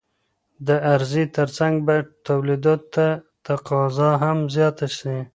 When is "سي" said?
4.97-5.15